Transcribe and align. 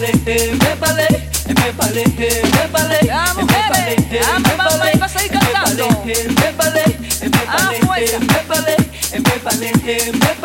palé, 0.00 0.12
eh, 0.26 0.52
me 0.52 0.76
palé, 0.76 1.06
eh, 1.10 1.54
me 1.54 1.72
palé, 1.72 2.04
eh, 2.18 2.42
me 2.42 2.68
palé. 2.68 2.98
Ya, 3.04 3.34
mujeres, 3.34 4.10
me 4.10 4.56
palé, 4.56 4.98
vas 4.98 5.16
a 5.16 5.24
ir 5.24 5.30
cantando. 5.30 5.88
Me 6.04 6.14
palé, 6.56 6.84
me 7.20 7.28
palé, 7.28 7.78
me 7.80 8.40
palé, 8.48 8.76
me 9.12 9.38
palé, 9.40 9.72
me 10.12 10.34
palé. 10.34 10.39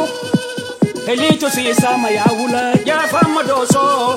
Eliitu 1.06 1.50
siisama 1.50 2.10
Elito 2.10 2.24
wula 2.32 2.74
jaafama 2.84 3.42
doosoo. 3.44 4.16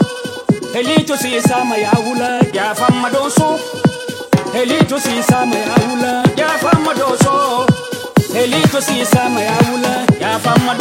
Eliitu 0.75 1.17
siisama 1.17 1.77
yaa 1.77 1.91
wula 2.07 2.41
jaafama 2.53 3.09
doosoo. 3.09 3.59
Eliitu 4.55 4.99
siisama 4.99 5.55
yaa 5.55 5.77
wula 5.91 6.23
jaafama 6.35 6.93
doosoo. 6.93 7.67
Eliitu 8.35 8.81
siisama 8.81 9.41
ya 9.41 9.53
wula 9.71 10.05
jaafama 10.19 10.73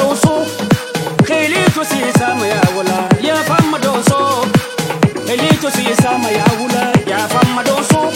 Elito 1.34 1.84
si 1.84 2.18
sama 2.18 2.46
yaa 2.46 2.68
wula 2.76 3.08
jaafama 3.22 3.78
doosoo. 3.78 4.46
Eliitu 5.32 5.70
siisama 5.70 6.30
yaa 6.30 6.52
wula 6.60 6.92
jaafama 7.06 7.62
doosoo. 7.62 8.12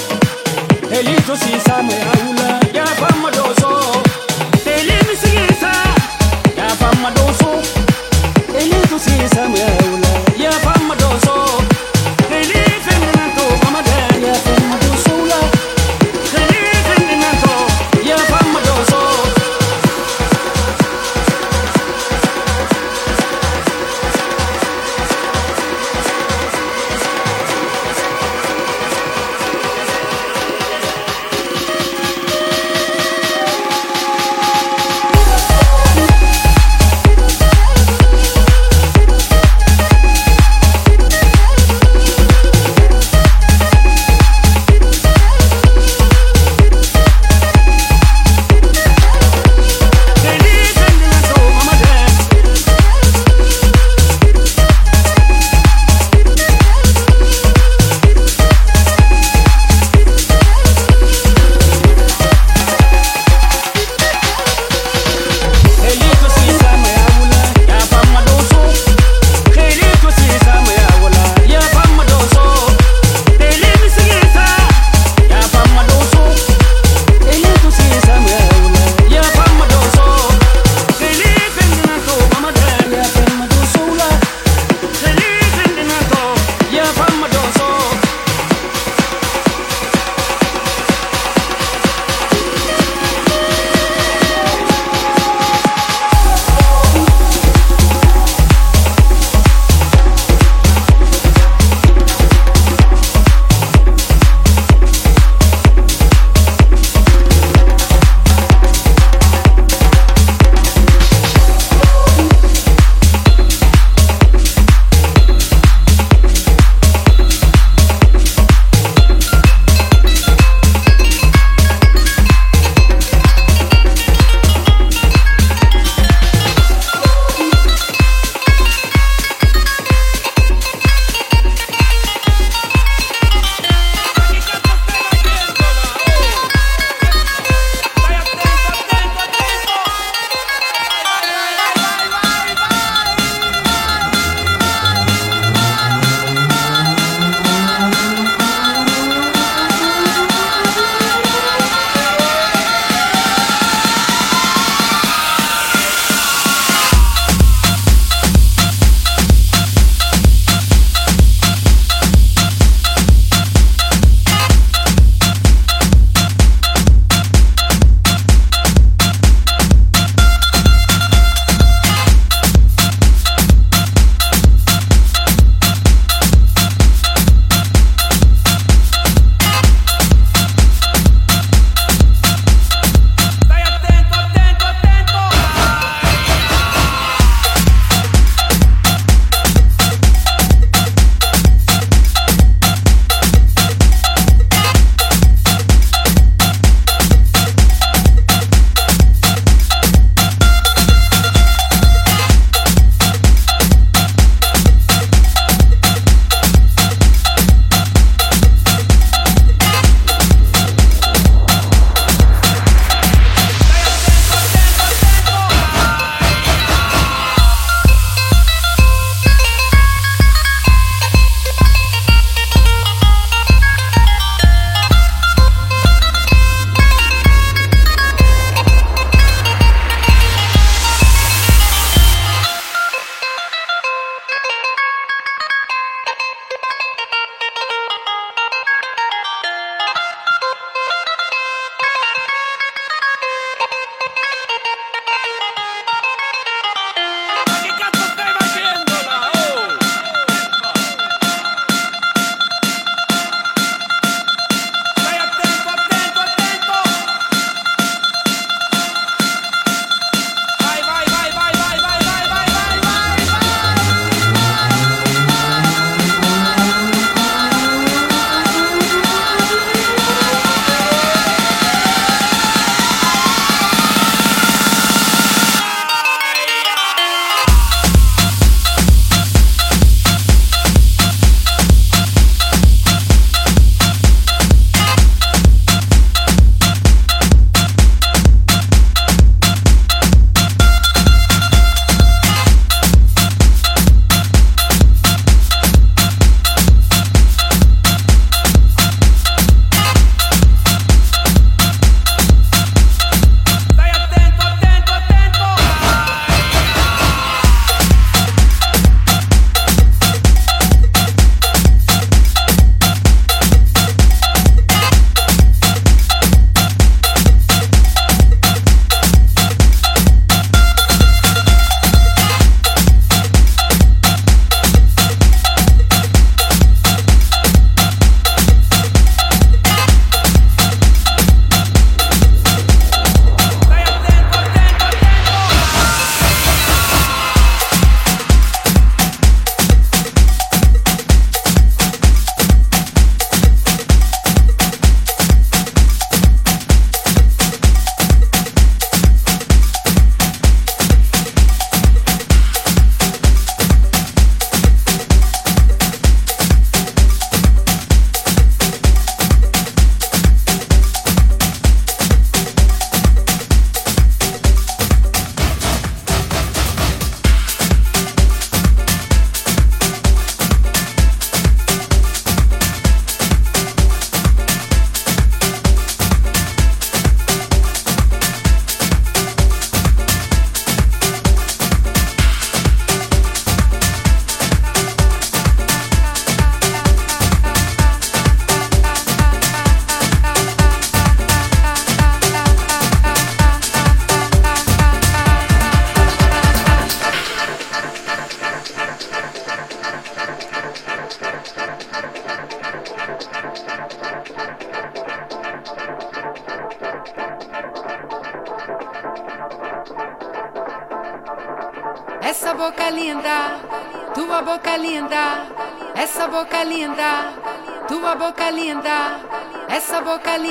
Eliitu 0.92 1.36
siisama 1.36 1.92
yaa 1.92 2.26
wula 2.26 2.60
fama 2.96 3.30
doosoo. 3.30 3.75
fama 6.90 7.10
doso, 7.10 7.50
ele 8.54 8.80
tu 8.88 8.98
si 8.98 9.28
samela, 9.28 10.24
ya 10.38 10.52
fama 10.52 10.94
doso. 10.94 11.65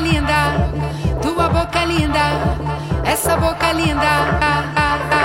linda, 0.00 0.70
tua 1.22 1.48
boca 1.48 1.78
é 1.78 1.86
linda, 1.86 2.20
essa 3.04 3.36
boca 3.36 3.66
é 3.66 3.72
linda. 3.72 4.06
Ah, 4.40 4.72
ah, 4.76 4.98
ah. 5.12 5.19